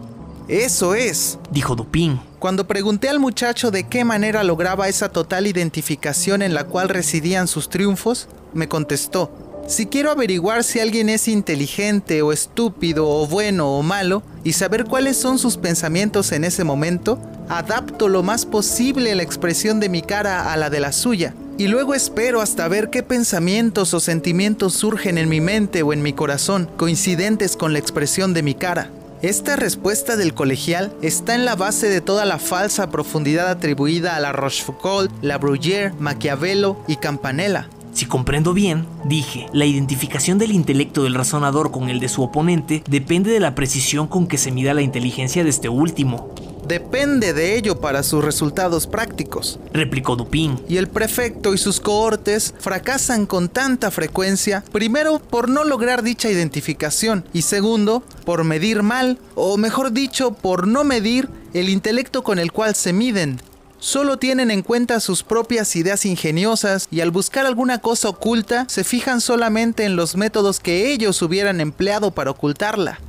[0.48, 2.18] Eso es, dijo Dupin.
[2.38, 7.46] Cuando pregunté al muchacho de qué manera lograba esa total identificación en la cual residían
[7.46, 9.30] sus triunfos, me contestó,
[9.70, 14.84] si quiero averiguar si alguien es inteligente o estúpido o bueno o malo y saber
[14.84, 20.02] cuáles son sus pensamientos en ese momento, adapto lo más posible la expresión de mi
[20.02, 24.74] cara a la de la suya y luego espero hasta ver qué pensamientos o sentimientos
[24.74, 28.90] surgen en mi mente o en mi corazón, coincidentes con la expresión de mi cara.
[29.22, 34.20] Esta respuesta del colegial está en la base de toda la falsa profundidad atribuida a
[34.20, 37.68] la Rochefoucauld, la Bruyère, Maquiavelo y Campanella.
[37.92, 42.82] Si comprendo bien, dije, la identificación del intelecto del razonador con el de su oponente
[42.88, 46.34] depende de la precisión con que se mida la inteligencia de este último
[46.70, 50.60] depende de ello para sus resultados prácticos, replicó Dupin.
[50.68, 56.30] Y el prefecto y sus cohortes fracasan con tanta frecuencia, primero por no lograr dicha
[56.30, 62.38] identificación y segundo por medir mal, o mejor dicho, por no medir el intelecto con
[62.38, 63.40] el cual se miden.
[63.80, 68.84] Solo tienen en cuenta sus propias ideas ingeniosas y al buscar alguna cosa oculta se
[68.84, 73.00] fijan solamente en los métodos que ellos hubieran empleado para ocultarla.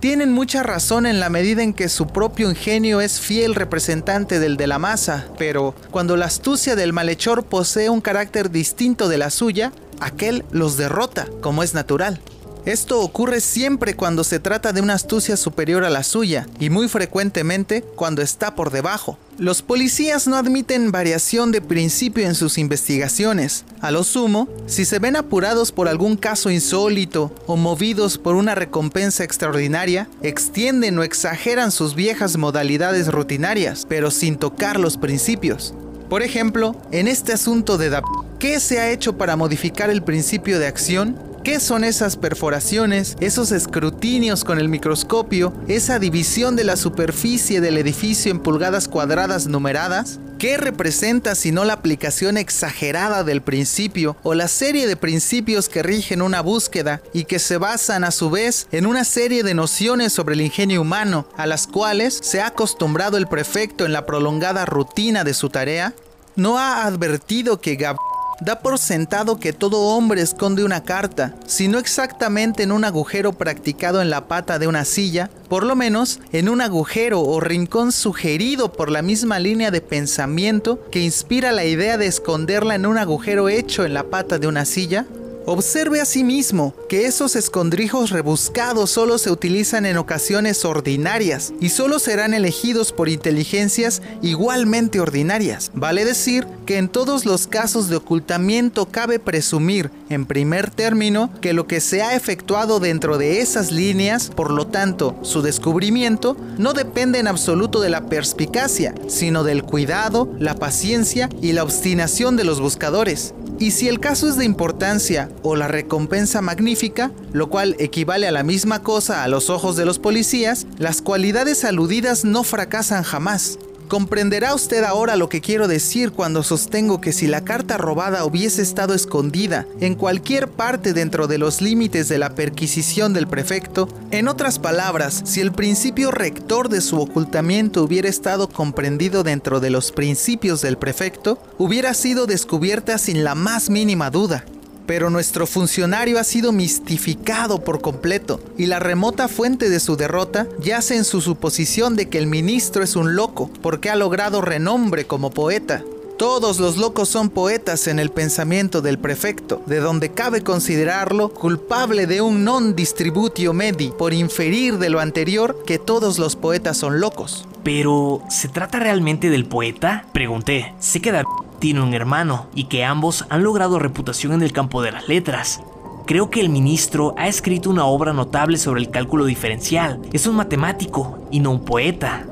[0.00, 4.58] Tienen mucha razón en la medida en que su propio ingenio es fiel representante del
[4.58, 9.30] de la masa, pero cuando la astucia del malhechor posee un carácter distinto de la
[9.30, 12.20] suya, aquel los derrota, como es natural.
[12.68, 16.86] Esto ocurre siempre cuando se trata de una astucia superior a la suya y muy
[16.86, 19.16] frecuentemente cuando está por debajo.
[19.38, 23.64] Los policías no admiten variación de principio en sus investigaciones.
[23.80, 28.54] A lo sumo, si se ven apurados por algún caso insólito o movidos por una
[28.54, 35.72] recompensa extraordinaria, extienden o exageran sus viejas modalidades rutinarias, pero sin tocar los principios.
[36.10, 40.58] Por ejemplo, en este asunto de David, ¿qué se ha hecho para modificar el principio
[40.58, 41.27] de acción?
[41.48, 47.78] ¿Qué son esas perforaciones, esos escrutinios con el microscopio, esa división de la superficie del
[47.78, 50.20] edificio en pulgadas cuadradas numeradas?
[50.38, 55.82] ¿Qué representa si no la aplicación exagerada del principio o la serie de principios que
[55.82, 60.12] rigen una búsqueda y que se basan a su vez en una serie de nociones
[60.12, 64.66] sobre el ingenio humano a las cuales se ha acostumbrado el prefecto en la prolongada
[64.66, 65.94] rutina de su tarea?
[66.36, 71.68] ¿No ha advertido que Gabriel da por sentado que todo hombre esconde una carta, si
[71.68, 76.20] no exactamente en un agujero practicado en la pata de una silla, por lo menos
[76.32, 81.64] en un agujero o rincón sugerido por la misma línea de pensamiento que inspira la
[81.64, 85.06] idea de esconderla en un agujero hecho en la pata de una silla?
[85.50, 92.34] Observe asimismo que esos escondrijos rebuscados solo se utilizan en ocasiones ordinarias y solo serán
[92.34, 95.70] elegidos por inteligencias igualmente ordinarias.
[95.72, 101.54] Vale decir que en todos los casos de ocultamiento cabe presumir, en primer término, que
[101.54, 106.74] lo que se ha efectuado dentro de esas líneas, por lo tanto, su descubrimiento, no
[106.74, 112.44] depende en absoluto de la perspicacia, sino del cuidado, la paciencia y la obstinación de
[112.44, 113.32] los buscadores.
[113.60, 118.32] Y si el caso es de importancia o la recompensa magnífica, lo cual equivale a
[118.32, 123.58] la misma cosa a los ojos de los policías, las cualidades aludidas no fracasan jamás.
[123.88, 128.60] Comprenderá usted ahora lo que quiero decir cuando sostengo que si la carta robada hubiese
[128.60, 134.28] estado escondida en cualquier parte dentro de los límites de la perquisición del prefecto, en
[134.28, 139.90] otras palabras, si el principio rector de su ocultamiento hubiera estado comprendido dentro de los
[139.90, 144.44] principios del prefecto, hubiera sido descubierta sin la más mínima duda.
[144.88, 150.46] Pero nuestro funcionario ha sido mistificado por completo y la remota fuente de su derrota
[150.60, 155.06] yace en su suposición de que el ministro es un loco porque ha logrado renombre
[155.06, 155.84] como poeta.
[156.16, 162.06] Todos los locos son poetas en el pensamiento del prefecto, de donde cabe considerarlo culpable
[162.06, 166.98] de un non distributio medi por inferir de lo anterior que todos los poetas son
[166.98, 167.46] locos.
[167.62, 170.06] Pero, ¿se trata realmente del poeta?
[170.12, 170.74] Pregunté.
[170.80, 174.82] Sé que David tiene un hermano y que ambos han logrado reputación en el campo
[174.82, 175.60] de las letras.
[176.06, 180.00] Creo que el ministro ha escrito una obra notable sobre el cálculo diferencial.
[180.12, 182.24] Es un matemático y no un poeta.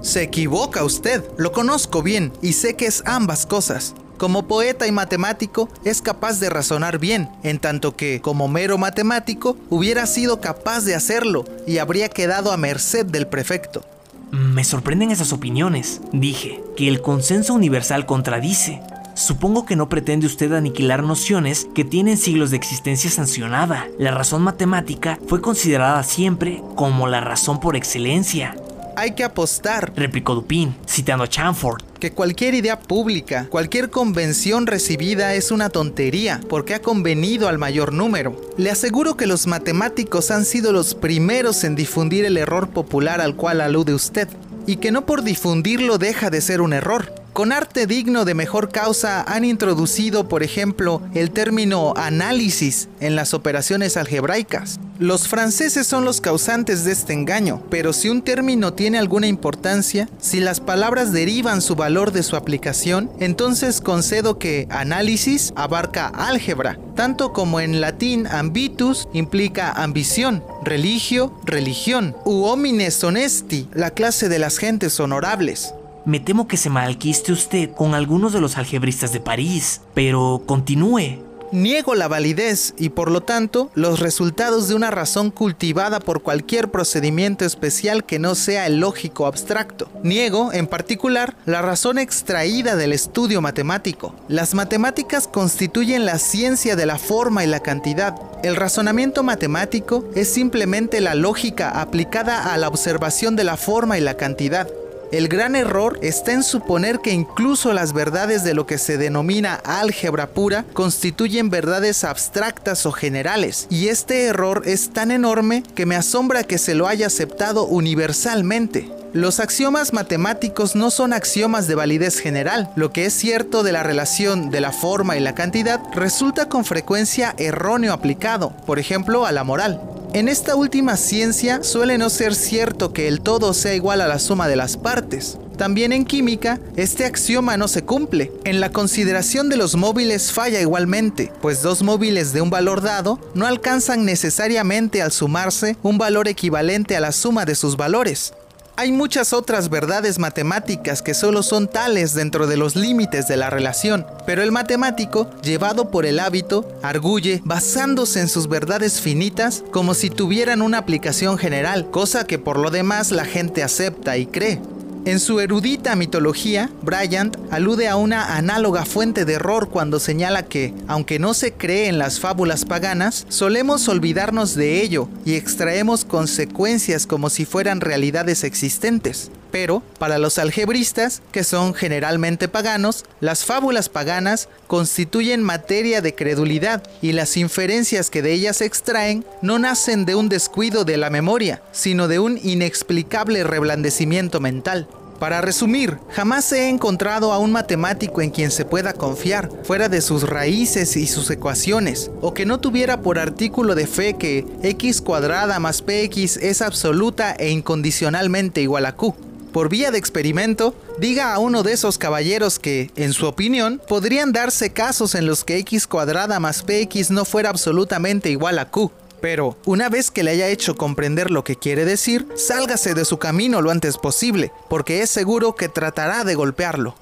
[0.00, 3.94] Se equivoca usted, lo conozco bien y sé que es ambas cosas.
[4.16, 9.56] Como poeta y matemático es capaz de razonar bien, en tanto que, como mero matemático,
[9.70, 13.84] hubiera sido capaz de hacerlo y habría quedado a merced del prefecto.
[14.30, 16.00] Me sorprenden esas opiniones.
[16.12, 18.82] Dije que el consenso universal contradice.
[19.14, 23.86] Supongo que no pretende usted aniquilar nociones que tienen siglos de existencia sancionada.
[23.98, 28.54] La razón matemática fue considerada siempre como la razón por excelencia.
[28.96, 35.34] Hay que apostar, replicó Dupin, citando a Chamford, que cualquier idea pública, cualquier convención recibida
[35.34, 38.40] es una tontería, porque ha convenido al mayor número.
[38.56, 43.36] Le aseguro que los matemáticos han sido los primeros en difundir el error popular al
[43.36, 44.28] cual alude usted,
[44.66, 47.17] y que no por difundirlo deja de ser un error.
[47.38, 53.32] Con arte digno de mejor causa han introducido, por ejemplo, el término análisis en las
[53.32, 54.80] operaciones algebraicas.
[54.98, 60.08] Los franceses son los causantes de este engaño, pero si un término tiene alguna importancia,
[60.18, 66.76] si las palabras derivan su valor de su aplicación, entonces concedo que análisis abarca álgebra,
[66.96, 74.40] tanto como en latín ambitus implica ambición, religio, religión, u homines honesti, la clase de
[74.40, 75.72] las gentes honorables.
[76.08, 81.22] Me temo que se malquiste usted con algunos de los algebristas de París, pero continúe.
[81.52, 86.70] Niego la validez y por lo tanto los resultados de una razón cultivada por cualquier
[86.70, 89.90] procedimiento especial que no sea el lógico abstracto.
[90.02, 94.14] Niego, en particular, la razón extraída del estudio matemático.
[94.28, 98.14] Las matemáticas constituyen la ciencia de la forma y la cantidad.
[98.42, 104.00] El razonamiento matemático es simplemente la lógica aplicada a la observación de la forma y
[104.00, 104.68] la cantidad.
[105.10, 109.54] El gran error está en suponer que incluso las verdades de lo que se denomina
[109.64, 115.96] álgebra pura constituyen verdades abstractas o generales, y este error es tan enorme que me
[115.96, 118.90] asombra que se lo haya aceptado universalmente.
[119.14, 122.70] Los axiomas matemáticos no son axiomas de validez general.
[122.76, 126.66] Lo que es cierto de la relación de la forma y la cantidad resulta con
[126.66, 129.80] frecuencia erróneo aplicado, por ejemplo, a la moral.
[130.14, 134.18] En esta última ciencia suele no ser cierto que el todo sea igual a la
[134.18, 135.36] suma de las partes.
[135.58, 138.32] También en química, este axioma no se cumple.
[138.44, 143.18] En la consideración de los móviles falla igualmente, pues dos móviles de un valor dado
[143.34, 148.32] no alcanzan necesariamente al sumarse un valor equivalente a la suma de sus valores.
[148.80, 153.50] Hay muchas otras verdades matemáticas que solo son tales dentro de los límites de la
[153.50, 159.94] relación, pero el matemático, llevado por el hábito, arguye basándose en sus verdades finitas como
[159.94, 164.60] si tuvieran una aplicación general, cosa que por lo demás la gente acepta y cree.
[165.08, 170.74] En su erudita mitología, Bryant alude a una análoga fuente de error cuando señala que,
[170.86, 177.06] aunque no se cree en las fábulas paganas, solemos olvidarnos de ello y extraemos consecuencias
[177.06, 179.30] como si fueran realidades existentes.
[179.50, 186.82] Pero, para los algebristas, que son generalmente paganos, las fábulas paganas constituyen materia de credulidad
[187.00, 191.08] y las inferencias que de ellas se extraen no nacen de un descuido de la
[191.08, 194.86] memoria, sino de un inexplicable reblandecimiento mental.
[195.18, 200.00] Para resumir, jamás he encontrado a un matemático en quien se pueda confiar, fuera de
[200.00, 205.00] sus raíces y sus ecuaciones, o que no tuviera por artículo de fe que x
[205.00, 209.14] cuadrada más px es absoluta e incondicionalmente igual a q.
[209.52, 214.30] Por vía de experimento, diga a uno de esos caballeros que, en su opinión, podrían
[214.30, 218.92] darse casos en los que x cuadrada más px no fuera absolutamente igual a q,
[219.20, 223.18] pero, una vez que le haya hecho comprender lo que quiere decir, sálgase de su
[223.18, 226.94] camino lo antes posible, porque es seguro que tratará de golpearlo.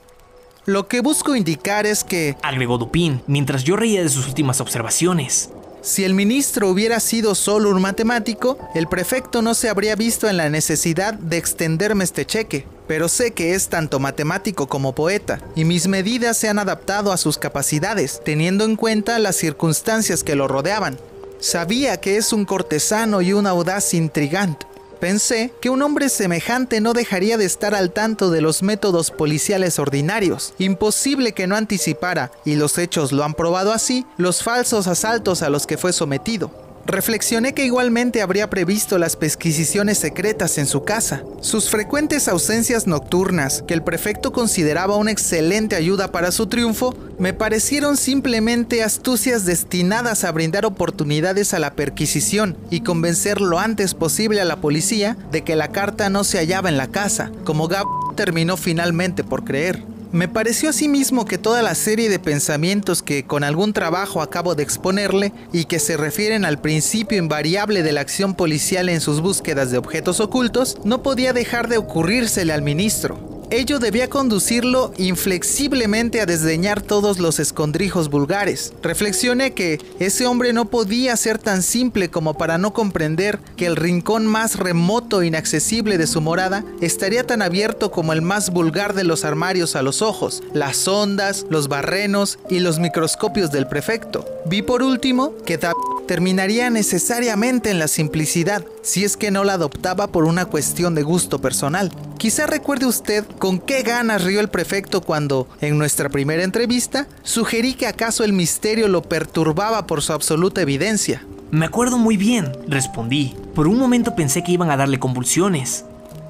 [0.64, 5.50] Lo que busco indicar es que, agregó Dupin, mientras yo reía de sus últimas observaciones,
[5.86, 10.36] si el ministro hubiera sido solo un matemático, el prefecto no se habría visto en
[10.36, 12.66] la necesidad de extenderme este cheque.
[12.88, 17.16] Pero sé que es tanto matemático como poeta, y mis medidas se han adaptado a
[17.16, 20.98] sus capacidades, teniendo en cuenta las circunstancias que lo rodeaban.
[21.38, 24.66] Sabía que es un cortesano y un audaz intrigante.
[25.00, 29.78] Pensé que un hombre semejante no dejaría de estar al tanto de los métodos policiales
[29.78, 30.54] ordinarios.
[30.58, 35.50] Imposible que no anticipara, y los hechos lo han probado así, los falsos asaltos a
[35.50, 36.65] los que fue sometido.
[36.86, 41.24] Reflexioné que igualmente habría previsto las pesquisiciones secretas en su casa.
[41.40, 47.34] Sus frecuentes ausencias nocturnas, que el prefecto consideraba una excelente ayuda para su triunfo, me
[47.34, 54.40] parecieron simplemente astucias destinadas a brindar oportunidades a la perquisición y convencer lo antes posible
[54.40, 57.86] a la policía de que la carta no se hallaba en la casa, como Gab
[58.14, 59.95] terminó finalmente por creer.
[60.12, 64.62] Me pareció asimismo que toda la serie de pensamientos que con algún trabajo acabo de
[64.62, 69.70] exponerle y que se refieren al principio invariable de la acción policial en sus búsquedas
[69.70, 73.35] de objetos ocultos no podía dejar de ocurrírsele al ministro.
[73.50, 78.72] Ello debía conducirlo inflexiblemente a desdeñar todos los escondrijos vulgares.
[78.82, 83.76] Reflexioné que ese hombre no podía ser tan simple como para no comprender que el
[83.76, 88.94] rincón más remoto e inaccesible de su morada estaría tan abierto como el más vulgar
[88.94, 94.24] de los armarios a los ojos, las sondas, los barrenos y los microscopios del prefecto.
[94.46, 99.54] Vi por último que David terminaría necesariamente en la simplicidad, si es que no la
[99.54, 101.92] adoptaba por una cuestión de gusto personal.
[102.18, 107.74] Quizá recuerde usted con qué ganas rió el prefecto cuando, en nuestra primera entrevista, sugerí
[107.74, 111.24] que acaso el misterio lo perturbaba por su absoluta evidencia.
[111.50, 113.34] Me acuerdo muy bien, respondí.
[113.54, 115.84] Por un momento pensé que iban a darle convulsiones.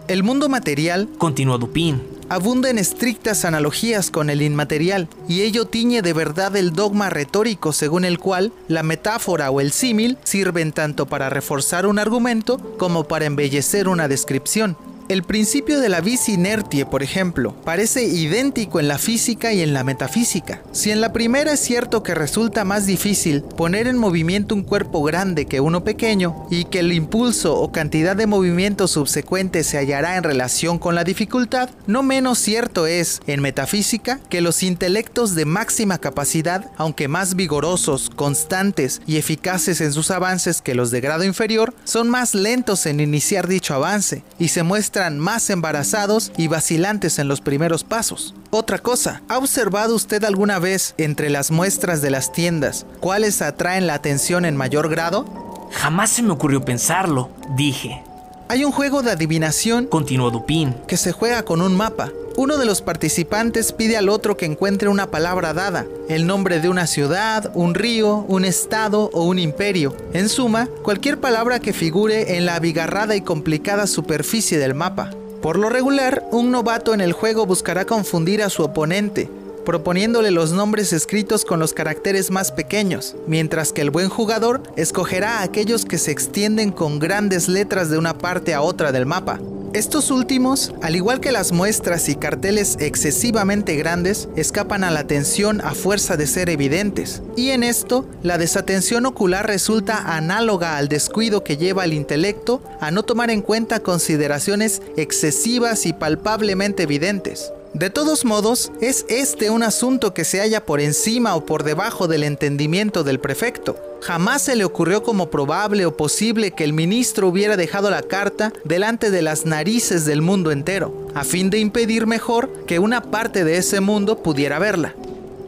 [0.08, 6.02] El mundo material, continuó Dupin, abunda en estrictas analogías con el inmaterial, y ello tiñe
[6.02, 11.06] de verdad el dogma retórico según el cual la metáfora o el símil sirven tanto
[11.06, 14.76] para reforzar un argumento como para embellecer una descripción.
[15.08, 19.72] El principio de la vis inertie, por ejemplo, parece idéntico en la física y en
[19.72, 20.62] la metafísica.
[20.72, 25.04] Si en la primera es cierto que resulta más difícil poner en movimiento un cuerpo
[25.04, 30.16] grande que uno pequeño y que el impulso o cantidad de movimiento subsecuente se hallará
[30.16, 35.44] en relación con la dificultad, no menos cierto es, en metafísica, que los intelectos de
[35.44, 41.22] máxima capacidad, aunque más vigorosos, constantes y eficaces en sus avances que los de grado
[41.22, 47.18] inferior, son más lentos en iniciar dicho avance y se muestran más embarazados y vacilantes
[47.18, 48.34] en los primeros pasos.
[48.50, 53.86] Otra cosa, ¿ha observado usted alguna vez entre las muestras de las tiendas cuáles atraen
[53.86, 55.68] la atención en mayor grado?
[55.72, 58.05] Jamás se me ocurrió pensarlo, dije.
[58.48, 62.12] Hay un juego de adivinación, continuó Dupin, que se juega con un mapa.
[62.36, 66.68] Uno de los participantes pide al otro que encuentre una palabra dada, el nombre de
[66.68, 69.96] una ciudad, un río, un estado o un imperio.
[70.12, 75.10] En suma, cualquier palabra que figure en la abigarrada y complicada superficie del mapa.
[75.42, 79.28] Por lo regular, un novato en el juego buscará confundir a su oponente,
[79.66, 85.42] proponiéndole los nombres escritos con los caracteres más pequeños, mientras que el buen jugador escogerá
[85.42, 89.38] aquellos que se extienden con grandes letras de una parte a otra del mapa.
[89.74, 95.60] Estos últimos, al igual que las muestras y carteles excesivamente grandes, escapan a la atención
[95.60, 97.20] a fuerza de ser evidentes.
[97.36, 102.90] Y en esto, la desatención ocular resulta análoga al descuido que lleva al intelecto a
[102.90, 107.52] no tomar en cuenta consideraciones excesivas y palpablemente evidentes.
[107.76, 112.08] De todos modos, es este un asunto que se halla por encima o por debajo
[112.08, 113.76] del entendimiento del prefecto.
[114.00, 118.50] Jamás se le ocurrió como probable o posible que el ministro hubiera dejado la carta
[118.64, 123.44] delante de las narices del mundo entero, a fin de impedir mejor que una parte
[123.44, 124.94] de ese mundo pudiera verla.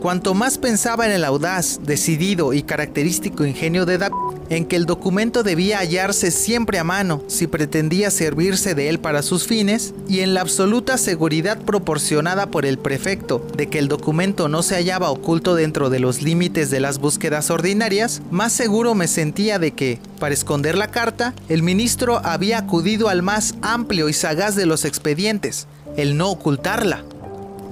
[0.00, 4.14] Cuanto más pensaba en el audaz, decidido y característico ingenio de David,
[4.48, 9.22] en que el documento debía hallarse siempre a mano si pretendía servirse de él para
[9.22, 14.48] sus fines, y en la absoluta seguridad proporcionada por el prefecto de que el documento
[14.48, 19.08] no se hallaba oculto dentro de los límites de las búsquedas ordinarias, más seguro me
[19.08, 24.12] sentía de que, para esconder la carta, el ministro había acudido al más amplio y
[24.12, 27.02] sagaz de los expedientes, el no ocultarla.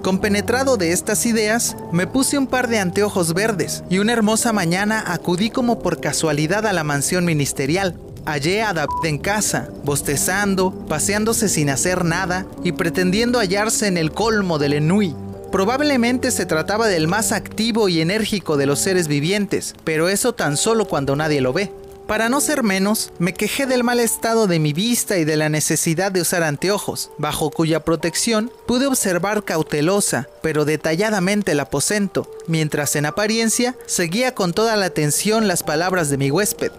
[0.03, 5.03] Compenetrado de estas ideas, me puse un par de anteojos verdes y una hermosa mañana
[5.07, 7.99] acudí como por casualidad a la mansión ministerial.
[8.25, 14.13] Hallé a David en casa, bostezando, paseándose sin hacer nada y pretendiendo hallarse en el
[14.13, 15.15] colmo del enui.
[15.53, 20.57] Probablemente se trataba del más activo y enérgico de los seres vivientes, pero eso tan
[20.57, 21.73] solo cuando nadie lo ve.
[22.07, 25.49] Para no ser menos, me quejé del mal estado de mi vista y de la
[25.49, 32.95] necesidad de usar anteojos, bajo cuya protección pude observar cautelosa, pero detalladamente el aposento, mientras
[32.95, 36.71] en apariencia seguía con toda la atención las palabras de mi huésped.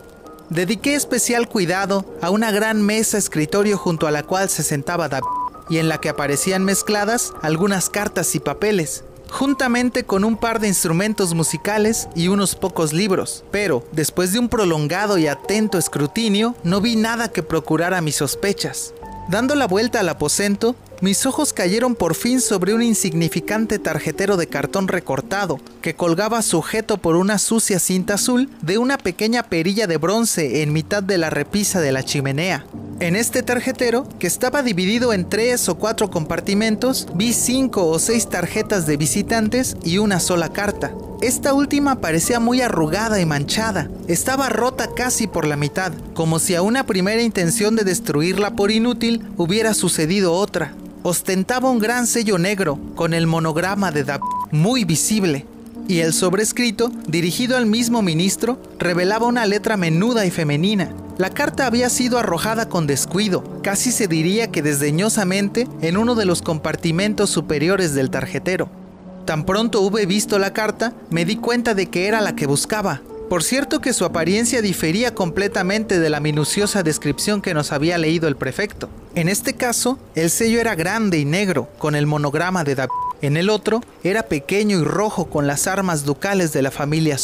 [0.49, 5.27] Dediqué especial cuidado a una gran mesa escritorio junto a la cual se sentaba David
[5.69, 10.67] y en la que aparecían mezcladas algunas cartas y papeles, juntamente con un par de
[10.67, 13.43] instrumentos musicales y unos pocos libros.
[13.51, 18.93] Pero, después de un prolongado y atento escrutinio, no vi nada que procurara mis sospechas.
[19.29, 24.47] Dando la vuelta al aposento, mis ojos cayeron por fin sobre un insignificante tarjetero de
[24.47, 29.97] cartón recortado que colgaba sujeto por una sucia cinta azul de una pequeña perilla de
[29.97, 32.65] bronce en mitad de la repisa de la chimenea.
[32.99, 38.27] En este tarjetero, que estaba dividido en tres o cuatro compartimentos, vi cinco o seis
[38.27, 40.93] tarjetas de visitantes y una sola carta.
[41.21, 43.87] Esta última parecía muy arrugada y manchada.
[44.07, 48.71] Estaba rota casi por la mitad, como si a una primera intención de destruirla por
[48.71, 50.73] inútil hubiera sucedido otra.
[51.09, 55.45] Ostentaba un gran sello negro con el monograma de David muy visible
[55.87, 60.93] y el sobrescrito, dirigido al mismo ministro, revelaba una letra menuda y femenina.
[61.17, 66.25] La carta había sido arrojada con descuido, casi se diría que desdeñosamente, en uno de
[66.25, 68.69] los compartimentos superiores del tarjetero.
[69.23, 73.01] Tan pronto hube visto la carta, me di cuenta de que era la que buscaba.
[73.29, 78.29] Por cierto que su apariencia difería completamente de la minuciosa descripción que nos había leído
[78.29, 78.89] el prefecto.
[79.15, 82.91] En este caso, el sello era grande y negro, con el monograma de David.
[83.21, 87.17] En el otro, era pequeño y rojo con las armas ducales de la familia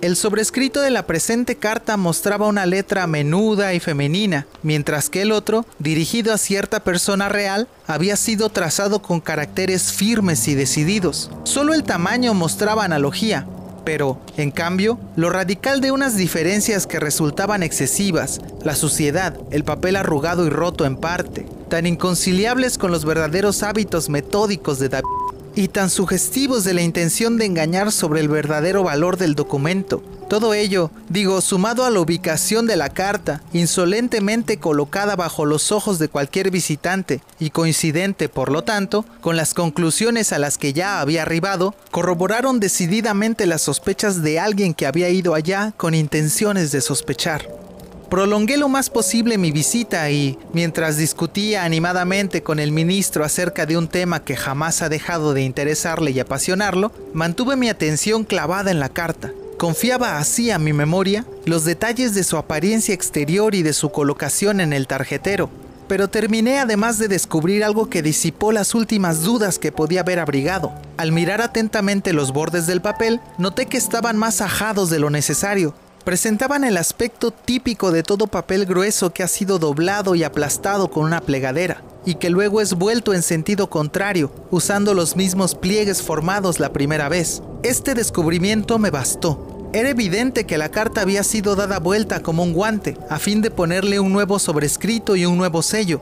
[0.00, 5.32] El sobrescrito de la presente carta mostraba una letra menuda y femenina, mientras que el
[5.32, 11.30] otro, dirigido a cierta persona real, había sido trazado con caracteres firmes y decididos.
[11.44, 13.46] Solo el tamaño mostraba analogía,
[13.84, 19.96] pero, en cambio, lo radical de unas diferencias que resultaban excesivas, la suciedad, el papel
[19.96, 25.68] arrugado y roto en parte, tan inconciliables con los verdaderos hábitos metódicos de David y
[25.68, 30.02] tan sugestivos de la intención de engañar sobre el verdadero valor del documento.
[30.30, 35.98] Todo ello, digo, sumado a la ubicación de la carta, insolentemente colocada bajo los ojos
[35.98, 41.00] de cualquier visitante y coincidente, por lo tanto, con las conclusiones a las que ya
[41.00, 46.80] había arribado, corroboraron decididamente las sospechas de alguien que había ido allá con intenciones de
[46.80, 47.48] sospechar.
[48.10, 53.78] Prolongué lo más posible mi visita y, mientras discutía animadamente con el ministro acerca de
[53.78, 58.80] un tema que jamás ha dejado de interesarle y apasionarlo, mantuve mi atención clavada en
[58.80, 59.30] la carta.
[59.58, 64.58] Confiaba así a mi memoria los detalles de su apariencia exterior y de su colocación
[64.58, 65.48] en el tarjetero,
[65.86, 70.72] pero terminé además de descubrir algo que disipó las últimas dudas que podía haber abrigado.
[70.96, 75.74] Al mirar atentamente los bordes del papel, noté que estaban más ajados de lo necesario,
[76.04, 81.04] presentaban el aspecto típico de todo papel grueso que ha sido doblado y aplastado con
[81.04, 86.58] una plegadera, y que luego es vuelto en sentido contrario, usando los mismos pliegues formados
[86.58, 87.42] la primera vez.
[87.62, 89.70] Este descubrimiento me bastó.
[89.72, 93.50] Era evidente que la carta había sido dada vuelta como un guante, a fin de
[93.50, 96.00] ponerle un nuevo sobrescrito y un nuevo sello.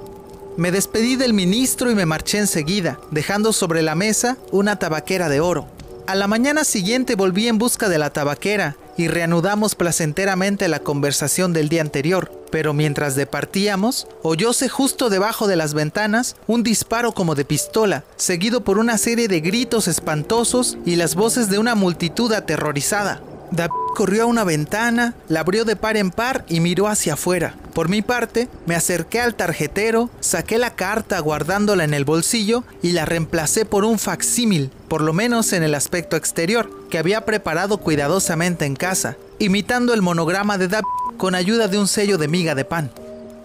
[0.57, 5.40] Me despedí del ministro y me marché enseguida, dejando sobre la mesa una tabaquera de
[5.40, 5.66] oro.
[6.07, 11.55] A la mañana siguiente volví en busca de la tabaquera y reanudamos placenteramente la conversación
[11.55, 17.36] del día anterior, pero mientras departíamos, oyóse justo debajo de las ventanas un disparo como
[17.36, 22.32] de pistola, seguido por una serie de gritos espantosos y las voces de una multitud
[22.32, 23.22] aterrorizada.
[23.51, 27.55] David corrió a una ventana, la abrió de par en par y miró hacia afuera.
[27.74, 32.92] Por mi parte, me acerqué al tarjetero, saqué la carta guardándola en el bolsillo y
[32.92, 37.78] la reemplacé por un facsímil, por lo menos en el aspecto exterior, que había preparado
[37.78, 40.86] cuidadosamente en casa, imitando el monograma de David
[41.16, 42.90] con ayuda de un sello de miga de pan.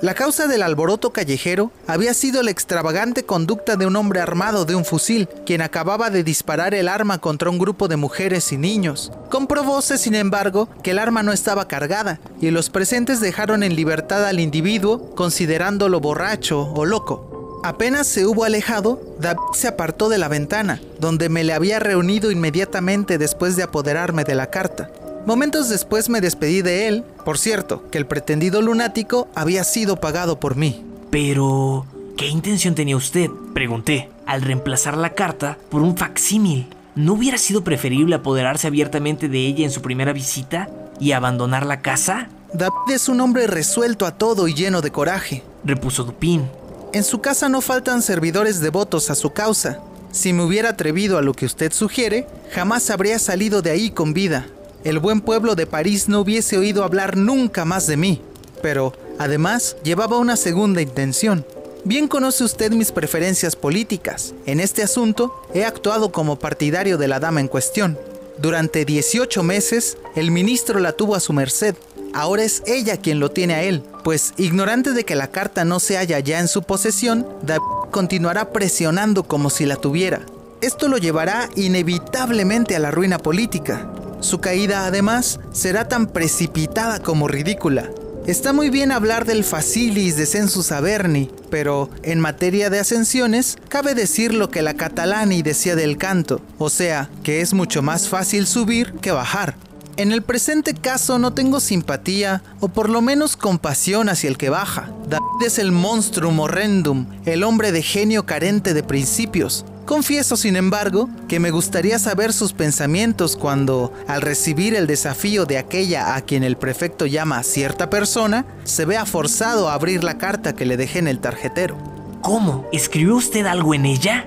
[0.03, 4.75] La causa del alboroto callejero había sido la extravagante conducta de un hombre armado de
[4.75, 9.13] un fusil, quien acababa de disparar el arma contra un grupo de mujeres y niños.
[9.29, 14.25] Comprobóse, sin embargo, que el arma no estaba cargada, y los presentes dejaron en libertad
[14.25, 17.61] al individuo, considerándolo borracho o loco.
[17.63, 22.29] Apenas se hubo alejado, David se apartó de la ventana, donde me le había reunido
[22.29, 24.89] inmediatamente después de apoderarme de la carta.
[25.25, 30.37] Momentos después me despedí de él, por cierto, que el pretendido lunático había sido pagado
[30.37, 30.83] por mí.
[31.11, 31.85] Pero,
[32.17, 33.29] ¿qué intención tenía usted?
[33.53, 36.67] Pregunté, al reemplazar la carta por un facsímil.
[36.95, 40.69] ¿No hubiera sido preferible apoderarse abiertamente de ella en su primera visita
[40.99, 42.27] y abandonar la casa?
[42.53, 46.49] David es un hombre resuelto a todo y lleno de coraje, repuso Dupin.
[46.91, 49.79] En su casa no faltan servidores devotos a su causa.
[50.11, 54.13] Si me hubiera atrevido a lo que usted sugiere, jamás habría salido de ahí con
[54.13, 54.47] vida
[54.83, 58.21] el buen pueblo de París no hubiese oído hablar nunca más de mí.
[58.61, 61.45] Pero, además, llevaba una segunda intención.
[61.85, 64.33] Bien conoce usted mis preferencias políticas.
[64.45, 67.97] En este asunto, he actuado como partidario de la dama en cuestión.
[68.37, 71.75] Durante 18 meses, el ministro la tuvo a su merced.
[72.13, 75.79] Ahora es ella quien lo tiene a él, pues ignorante de que la carta no
[75.79, 80.21] se halla ya en su posesión, David continuará presionando como si la tuviera.
[80.61, 83.89] esto lo llevará inevitablemente a la ruina política.
[84.23, 87.89] Su caída, además, será tan precipitada como ridícula.
[88.25, 94.33] Está muy bien hablar del facilis descensus averni, pero en materia de ascensiones, cabe decir
[94.33, 98.93] lo que la Catalani decía del canto, o sea, que es mucho más fácil subir
[99.01, 99.57] que bajar.
[99.97, 104.49] En el presente caso no tengo simpatía, o por lo menos compasión hacia el que
[104.49, 104.89] baja.
[105.09, 109.65] David es el monstrum horrendum, el hombre de genio carente de principios.
[109.85, 115.57] Confieso, sin embargo, que me gustaría saber sus pensamientos cuando, al recibir el desafío de
[115.57, 120.53] aquella a quien el prefecto llama cierta persona, se vea forzado a abrir la carta
[120.53, 121.77] que le dejé en el tarjetero.
[122.21, 122.65] ¿Cómo?
[122.71, 124.25] ¿Escribió usted algo en ella?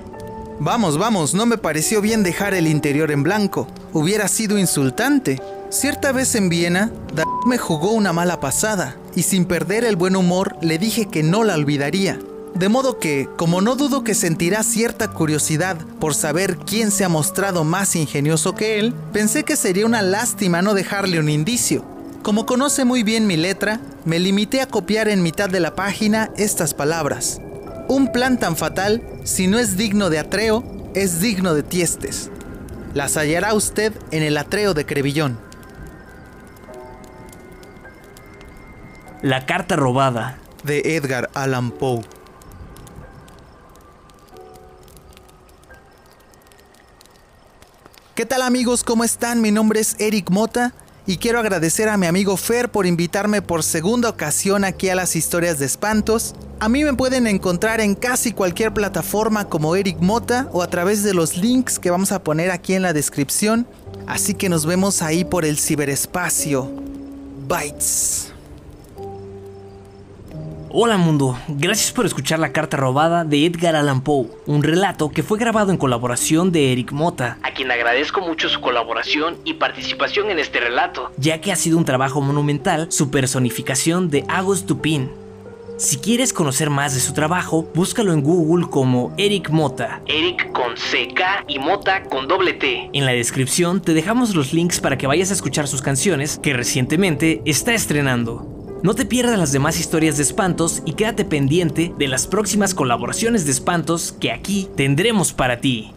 [0.59, 3.67] Vamos, vamos, no me pareció bien dejar el interior en blanco.
[3.93, 5.41] Hubiera sido insultante.
[5.69, 10.15] Cierta vez en Viena, David me jugó una mala pasada y sin perder el buen
[10.15, 12.19] humor le dije que no la olvidaría.
[12.57, 17.09] De modo que, como no dudo que sentirá cierta curiosidad por saber quién se ha
[17.09, 21.85] mostrado más ingenioso que él, pensé que sería una lástima no dejarle un indicio.
[22.23, 26.31] Como conoce muy bien mi letra, me limité a copiar en mitad de la página
[26.35, 27.39] estas palabras.
[27.89, 30.63] Un plan tan fatal, si no es digno de Atreo,
[30.95, 32.31] es digno de Tiestes.
[32.95, 35.37] Las hallará usted en el Atreo de Crevillón.
[39.21, 40.39] La carta robada.
[40.63, 42.16] De Edgar Allan Poe.
[48.17, 48.83] ¿Qué tal amigos?
[48.83, 49.41] ¿Cómo están?
[49.41, 50.73] Mi nombre es Eric Mota
[51.05, 55.15] y quiero agradecer a mi amigo Fer por invitarme por segunda ocasión aquí a las
[55.15, 56.33] historias de espantos.
[56.59, 61.03] A mí me pueden encontrar en casi cualquier plataforma como Eric Mota o a través
[61.03, 63.67] de los links que vamos a poner aquí en la descripción.
[64.07, 66.71] Así que nos vemos ahí por el ciberespacio.
[67.47, 68.33] Bytes.
[70.69, 75.23] Hola mundo, gracias por escuchar la carta robada de Edgar Allan Poe, un relato que
[75.23, 80.29] fue grabado en colaboración de Eric Mota, a quien agradezco mucho su colaboración y participación
[80.29, 85.09] en este relato, ya que ha sido un trabajo monumental su personificación de August Dupin.
[85.77, 90.01] Si quieres conocer más de su trabajo, búscalo en Google como Eric Mota.
[90.05, 92.89] Eric con CK y Mota con doble T.
[92.91, 96.53] En la descripción te dejamos los links para que vayas a escuchar sus canciones que
[96.53, 98.56] recientemente está estrenando.
[98.83, 103.45] No te pierdas las demás historias de espantos y quédate pendiente de las próximas colaboraciones
[103.45, 105.96] de espantos que aquí tendremos para ti.